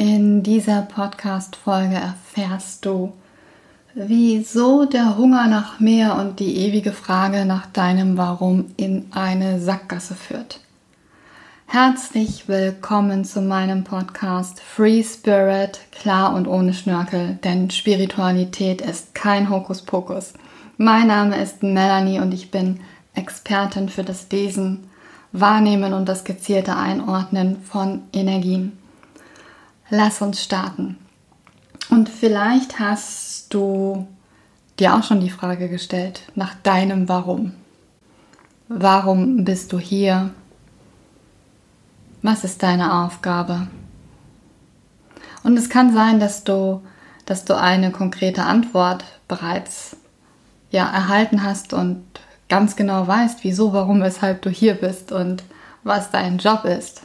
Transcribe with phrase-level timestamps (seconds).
[0.00, 3.12] In dieser Podcast-Folge erfährst du,
[3.92, 10.14] wieso der Hunger nach mehr und die ewige Frage nach deinem Warum in eine Sackgasse
[10.14, 10.60] führt.
[11.66, 19.50] Herzlich willkommen zu meinem Podcast Free Spirit, klar und ohne Schnörkel, denn Spiritualität ist kein
[19.50, 20.32] Hokuspokus.
[20.78, 22.80] Mein Name ist Melanie und ich bin
[23.12, 24.88] Expertin für das Lesen,
[25.32, 28.79] Wahrnehmen und das gezielte Einordnen von Energien.
[29.92, 30.96] Lass uns starten.
[31.88, 34.06] Und vielleicht hast du
[34.78, 37.54] dir auch schon die Frage gestellt nach deinem Warum.
[38.68, 40.30] Warum bist du hier?
[42.22, 43.66] Was ist deine Aufgabe?
[45.42, 46.82] Und es kann sein, dass du,
[47.26, 49.96] dass du eine konkrete Antwort bereits
[50.70, 52.04] ja, erhalten hast und
[52.48, 55.42] ganz genau weißt, wieso, warum, weshalb du hier bist und
[55.82, 57.02] was dein Job ist.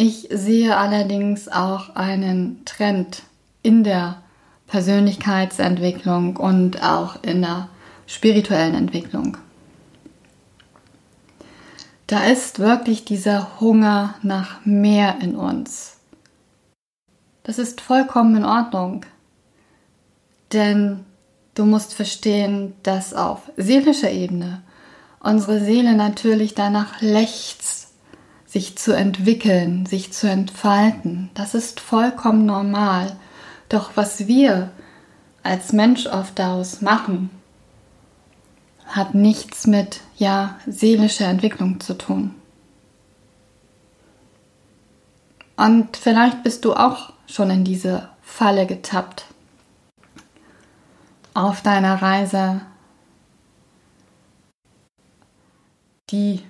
[0.00, 3.24] Ich sehe allerdings auch einen Trend
[3.64, 4.22] in der
[4.68, 7.68] Persönlichkeitsentwicklung und auch in der
[8.06, 9.38] spirituellen Entwicklung.
[12.06, 15.96] Da ist wirklich dieser Hunger nach mehr in uns.
[17.42, 19.04] Das ist vollkommen in Ordnung.
[20.52, 21.04] Denn
[21.56, 24.62] du musst verstehen, dass auf seelischer Ebene
[25.18, 27.77] unsere Seele natürlich danach lechzt,
[28.48, 31.30] sich zu entwickeln, sich zu entfalten.
[31.34, 33.14] Das ist vollkommen normal.
[33.68, 34.70] Doch was wir
[35.42, 37.28] als Mensch oft daraus machen,
[38.86, 42.34] hat nichts mit ja seelischer Entwicklung zu tun.
[45.56, 49.26] Und vielleicht bist du auch schon in diese Falle getappt.
[51.34, 52.62] Auf deiner Reise,
[56.10, 56.42] die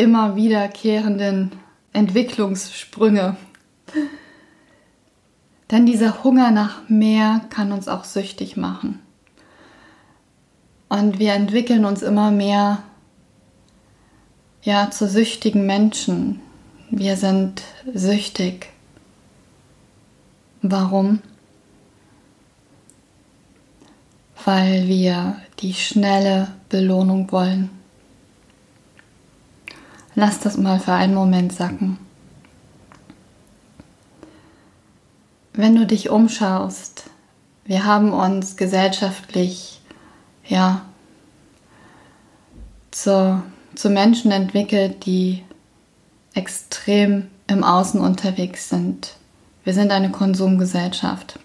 [0.00, 1.52] immer wiederkehrenden
[1.92, 3.36] Entwicklungssprünge.
[5.70, 9.00] Denn dieser Hunger nach mehr kann uns auch süchtig machen.
[10.88, 12.82] Und wir entwickeln uns immer mehr
[14.62, 16.40] ja, zu süchtigen Menschen.
[16.90, 17.62] Wir sind
[17.94, 18.70] süchtig.
[20.62, 21.20] Warum?
[24.44, 27.79] Weil wir die schnelle Belohnung wollen.
[30.20, 31.98] Lass das mal für einen Moment sacken.
[35.54, 37.04] Wenn du dich umschaust,
[37.64, 39.80] wir haben uns gesellschaftlich
[40.46, 40.82] ja
[42.90, 43.42] zu,
[43.74, 45.42] zu Menschen entwickelt, die
[46.34, 49.16] extrem im Außen unterwegs sind.
[49.64, 51.38] Wir sind eine Konsumgesellschaft.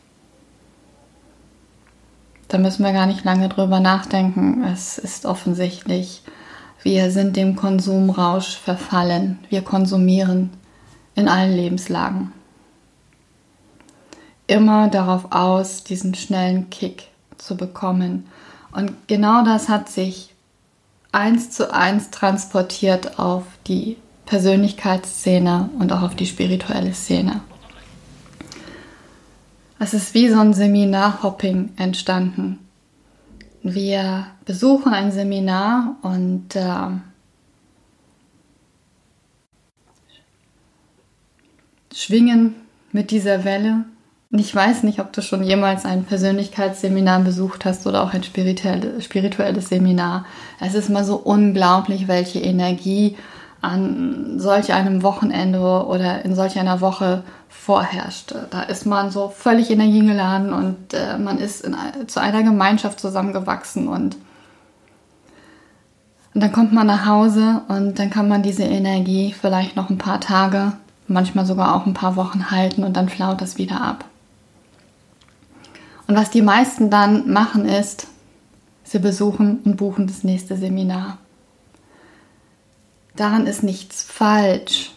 [2.49, 4.65] Da müssen wir gar nicht lange drüber nachdenken.
[4.65, 6.23] Es ist offensichtlich,
[6.85, 9.39] wir sind dem Konsumrausch verfallen.
[9.49, 10.51] Wir konsumieren
[11.15, 12.31] in allen Lebenslagen.
[14.45, 17.07] Immer darauf aus, diesen schnellen Kick
[17.39, 18.27] zu bekommen.
[18.71, 20.35] Und genau das hat sich
[21.11, 23.97] eins zu eins transportiert auf die
[24.27, 27.41] Persönlichkeitsszene und auch auf die spirituelle Szene.
[29.79, 32.59] Es ist wie so ein Seminarhopping entstanden.
[33.67, 36.61] Wir besuchen ein Seminar und äh,
[41.91, 42.53] schwingen
[42.91, 43.85] mit dieser Welle.
[44.31, 48.21] Und ich weiß nicht, ob du schon jemals ein Persönlichkeitsseminar besucht hast oder auch ein
[48.21, 50.27] spirituelles, Seminar.
[50.59, 53.17] Es ist mal so unglaublich, welche Energie
[53.65, 58.35] an solch einem Wochenende oder in solch einer Woche vorherrscht.
[58.51, 61.75] Da ist man so völlig energiegeladen und äh, man ist in,
[62.07, 64.17] zu einer Gemeinschaft zusammengewachsen und,
[66.33, 69.97] und dann kommt man nach Hause und dann kann man diese Energie vielleicht noch ein
[69.97, 70.73] paar Tage,
[71.07, 74.05] manchmal sogar auch ein paar Wochen halten und dann flaut das wieder ab.
[76.07, 78.07] Und was die meisten dann machen ist,
[78.83, 81.17] sie besuchen und buchen das nächste Seminar.
[83.15, 84.91] Daran ist nichts falsch.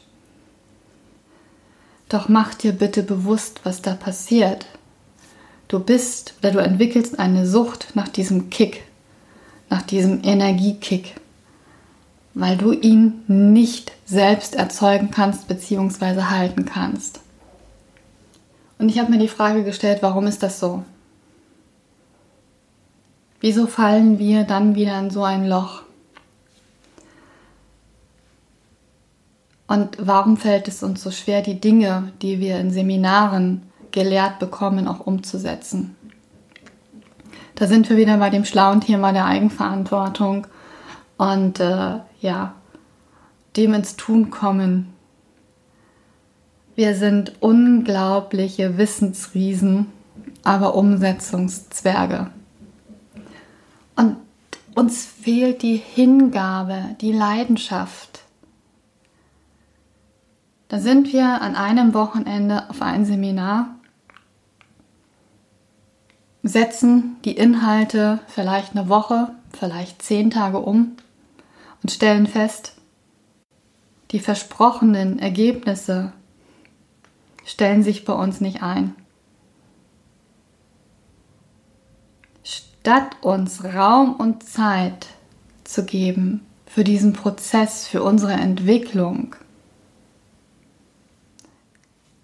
[2.08, 4.66] Doch mach dir bitte bewusst, was da passiert.
[5.68, 8.82] Du bist oder du entwickelst eine Sucht nach diesem Kick,
[9.68, 11.14] nach diesem Energiekick,
[12.32, 16.22] weil du ihn nicht selbst erzeugen kannst bzw.
[16.22, 17.20] halten kannst.
[18.78, 20.84] Und ich habe mir die Frage gestellt, warum ist das so?
[23.40, 25.82] Wieso fallen wir dann wieder in so ein Loch?
[29.68, 34.88] Und warum fällt es uns so schwer, die Dinge, die wir in Seminaren gelehrt bekommen,
[34.88, 35.94] auch umzusetzen?
[37.54, 40.46] Da sind wir wieder bei dem schlauen Thema der Eigenverantwortung
[41.18, 42.54] und äh, ja,
[43.56, 44.94] dem ins Tun kommen.
[46.74, 49.86] Wir sind unglaubliche Wissensriesen,
[50.44, 52.30] aber Umsetzungszwerge.
[53.96, 54.16] Und
[54.76, 58.20] uns fehlt die Hingabe, die Leidenschaft.
[60.68, 63.74] Da sind wir an einem Wochenende auf ein Seminar,
[66.42, 70.96] setzen die Inhalte vielleicht eine Woche, vielleicht zehn Tage um
[71.82, 72.74] und stellen fest,
[74.10, 76.12] die versprochenen Ergebnisse
[77.44, 78.94] stellen sich bei uns nicht ein.
[82.44, 85.08] Statt uns Raum und Zeit
[85.64, 89.34] zu geben für diesen Prozess, für unsere Entwicklung,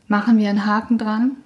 [0.09, 1.37] machen wir einen Haken dran,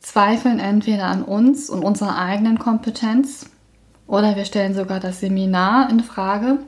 [0.00, 3.50] zweifeln entweder an uns und unserer eigenen Kompetenz
[4.06, 6.58] oder wir stellen sogar das Seminar in Frage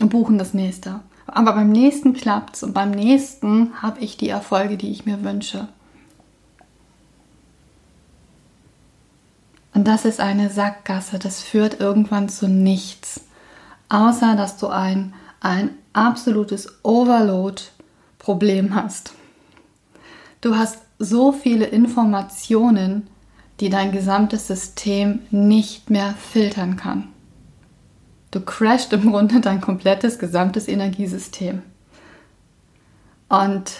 [0.00, 1.00] und buchen das nächste.
[1.26, 5.22] Aber beim nächsten klappt es und beim nächsten habe ich die Erfolge, die ich mir
[5.22, 5.68] wünsche.
[9.72, 13.24] Und das ist eine Sackgasse, das führt irgendwann zu nichts,
[13.88, 16.80] außer dass du ein, ein absolutes
[18.20, 19.12] Overload-Problem hast.
[20.40, 23.08] Du hast so viele Informationen,
[23.58, 27.08] die dein gesamtes System nicht mehr filtern kann.
[28.30, 31.62] Du crasht im Grunde dein komplettes gesamtes Energiesystem.
[33.28, 33.72] Und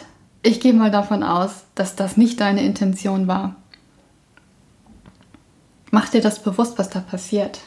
[0.42, 3.56] ich gehe mal davon aus, dass das nicht deine Intention war.
[5.90, 7.60] Mach dir das bewusst, was da passiert.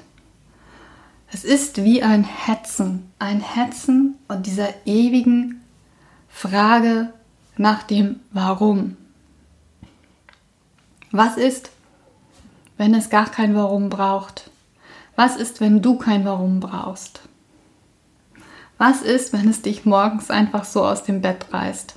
[1.31, 5.62] Es ist wie ein Hetzen, ein Hetzen und dieser ewigen
[6.33, 7.13] Frage
[7.57, 8.97] nach dem Warum.
[11.11, 11.69] Was ist,
[12.75, 14.49] wenn es gar kein Warum braucht?
[15.15, 17.21] Was ist, wenn du kein Warum brauchst?
[18.77, 21.95] Was ist, wenn es dich morgens einfach so aus dem Bett reißt?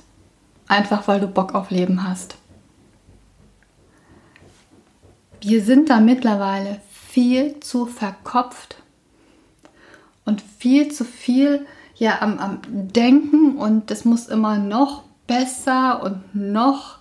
[0.67, 2.37] Einfach weil du Bock auf Leben hast.
[5.41, 8.77] Wir sind da mittlerweile viel zu verkopft
[10.23, 11.65] und viel zu viel
[11.97, 16.99] ja am, am Denken und es muss immer noch besser und noch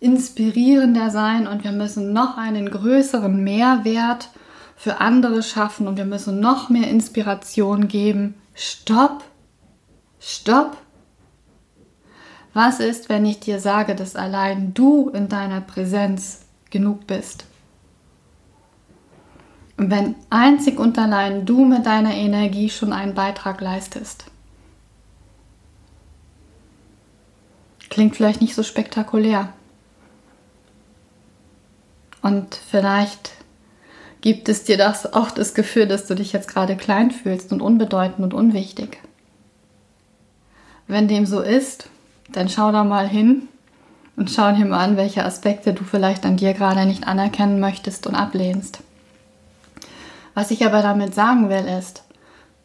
[0.00, 4.30] inspirierender sein und wir müssen noch einen größeren Mehrwert
[4.76, 8.34] für andere schaffen und wir müssen noch mehr Inspiration geben.
[8.54, 9.22] Stopp!
[10.18, 10.76] Stopp!
[12.54, 17.44] Was ist, wenn ich dir sage, dass allein du in deiner Präsenz genug bist?
[19.82, 24.26] Wenn einzig und allein du mit deiner Energie schon einen Beitrag leistest.
[27.88, 29.54] Klingt vielleicht nicht so spektakulär.
[32.20, 33.30] Und vielleicht
[34.20, 37.62] gibt es dir das auch das Gefühl, dass du dich jetzt gerade klein fühlst und
[37.62, 38.98] unbedeutend und unwichtig.
[40.88, 41.88] Wenn dem so ist,
[42.28, 43.48] dann schau da mal hin
[44.16, 48.06] und schau dir mal an, welche Aspekte du vielleicht an dir gerade nicht anerkennen möchtest
[48.06, 48.82] und ablehnst.
[50.34, 52.04] Was ich aber damit sagen will, ist,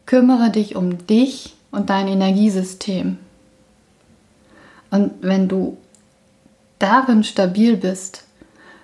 [0.06, 3.18] kümmere dich um dich und dein Energiesystem.
[4.92, 5.78] Und wenn du
[6.80, 8.24] darin stabil bist,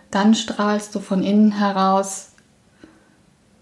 [0.10, 2.32] dann strahlst du von innen heraus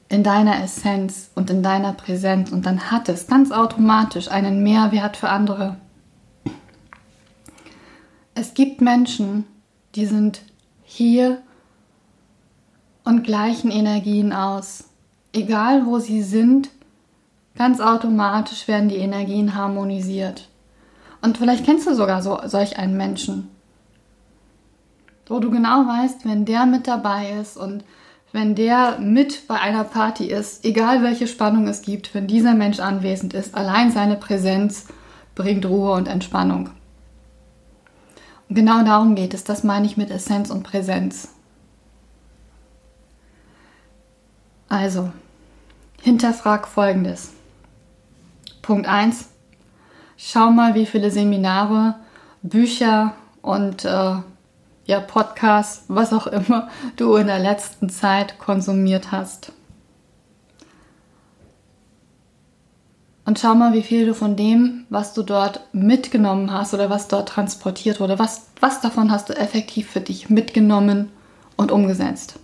[0.10, 5.18] in deiner Essenz und in deiner Präsenz und dann hat es ganz automatisch einen Mehrwert
[5.18, 5.78] für andere.
[8.34, 9.46] Es gibt Menschen,
[9.96, 10.42] die sind
[10.84, 11.40] hier
[13.04, 14.89] und gleichen Energien aus.
[15.34, 16.70] Egal wo sie sind,
[17.56, 20.50] ganz automatisch werden die Energien harmonisiert.
[21.22, 23.50] Und vielleicht kennst du sogar so, solch einen Menschen,
[25.28, 27.84] wo du genau weißt, wenn der mit dabei ist und
[28.32, 32.80] wenn der mit bei einer Party ist, egal welche Spannung es gibt, wenn dieser Mensch
[32.80, 34.88] anwesend ist, allein seine Präsenz
[35.36, 36.70] bringt Ruhe und Entspannung.
[38.48, 41.30] Und genau darum geht es, das meine ich mit Essenz und Präsenz.
[44.70, 45.12] Also,
[46.04, 47.34] hinterfrag folgendes.
[48.62, 49.30] Punkt 1.
[50.16, 51.96] Schau mal, wie viele Seminare,
[52.44, 54.16] Bücher und äh,
[54.86, 59.54] ja, Podcasts, was auch immer du in der letzten Zeit konsumiert hast.
[63.26, 67.08] Und schau mal, wie viel du von dem, was du dort mitgenommen hast oder was
[67.08, 71.12] dort transportiert wurde, was, was davon hast du effektiv für dich mitgenommen
[71.56, 72.40] und umgesetzt.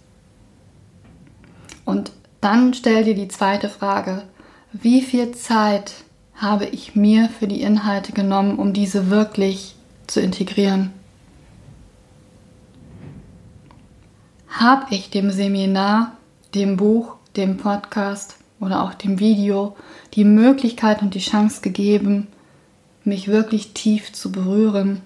[1.85, 2.11] Und
[2.41, 4.23] dann stell dir die zweite Frage,
[4.73, 5.93] wie viel Zeit
[6.35, 9.75] habe ich mir für die Inhalte genommen, um diese wirklich
[10.07, 10.91] zu integrieren?
[14.59, 16.17] habe ich dem Seminar,
[16.53, 19.75] dem Buch, dem Podcast oder auch dem Video
[20.13, 22.27] die Möglichkeit und die Chance gegeben,
[23.03, 25.01] mich wirklich tief zu berühren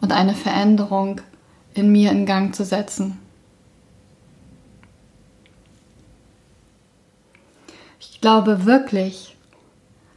[0.00, 1.20] und eine Veränderung
[1.74, 3.18] in mir in Gang zu setzen.
[8.10, 9.36] Ich glaube wirklich,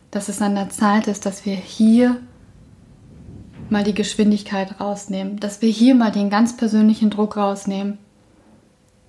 [0.09, 2.17] dass es an der Zeit ist, dass wir hier
[3.69, 7.99] mal die Geschwindigkeit rausnehmen, dass wir hier mal den ganz persönlichen Druck rausnehmen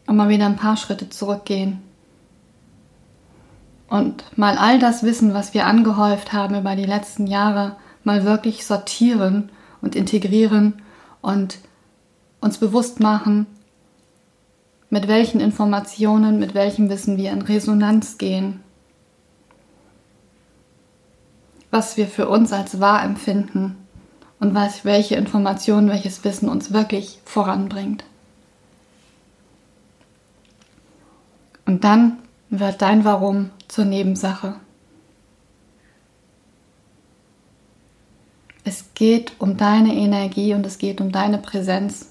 [0.07, 1.81] und mal wieder ein paar Schritte zurückgehen
[3.89, 8.67] und mal all das Wissen, was wir angehäuft haben über die letzten Jahre, mal wirklich
[8.67, 10.83] sortieren und integrieren
[11.23, 11.59] und
[12.43, 13.47] uns bewusst machen,
[14.91, 18.61] mit welchen Informationen, mit welchem Wissen wir in Resonanz gehen,
[21.77, 23.77] was wir für uns als wahr empfinden
[24.41, 28.03] und was, welche Informationen, welches Wissen uns wirklich voranbringt.
[31.67, 32.17] Und dann
[32.49, 34.55] wird dein Warum zur Nebensache.
[38.65, 42.11] Es geht um deine Energie und es geht um deine Präsenz.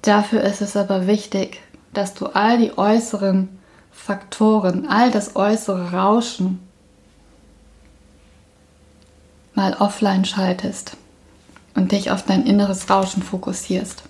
[0.00, 1.60] Dafür ist es aber wichtig,
[1.92, 3.50] dass du all die äußeren
[3.96, 6.60] Faktoren, all das äußere Rauschen
[9.54, 10.96] mal offline schaltest
[11.74, 14.04] und dich auf dein inneres Rauschen fokussierst.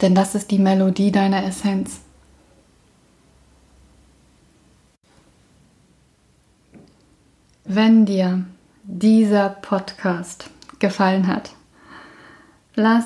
[0.00, 2.00] Denn das ist die Melodie deiner Essenz.
[7.64, 8.46] Wenn dir
[8.84, 11.50] dieser Podcast gefallen hat,
[12.74, 13.04] lass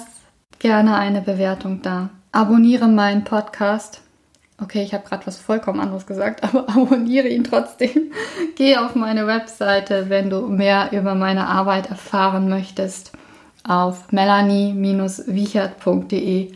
[0.61, 2.11] gerne eine Bewertung da.
[2.31, 4.02] Abonniere meinen Podcast.
[4.63, 8.13] Okay, ich habe gerade was vollkommen anderes gesagt, aber abonniere ihn trotzdem.
[8.57, 13.11] Geh auf meine Webseite, wenn du mehr über meine Arbeit erfahren möchtest,
[13.67, 16.53] auf melanie-wiechert.de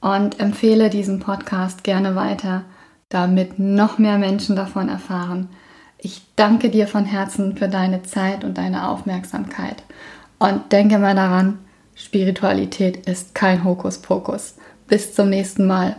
[0.00, 2.64] und empfehle diesen Podcast gerne weiter,
[3.08, 5.48] damit noch mehr Menschen davon erfahren.
[5.98, 9.82] Ich danke dir von Herzen für deine Zeit und deine Aufmerksamkeit
[10.38, 11.58] und denke mal daran,
[11.94, 14.56] Spiritualität ist kein Hokuspokus.
[14.88, 15.96] Bis zum nächsten Mal.